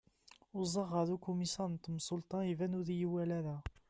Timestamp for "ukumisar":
1.15-1.69